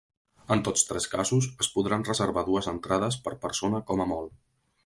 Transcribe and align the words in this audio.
En 0.53 0.63
tots 0.67 0.85
tres 0.91 1.05
casos, 1.11 1.49
es 1.65 1.69
podran 1.77 2.07
reservar 2.09 2.45
dues 2.49 2.71
entrades 2.75 3.21
per 3.29 3.39
persona 3.47 3.87
com 3.93 4.07
a 4.07 4.13
molt. 4.15 4.39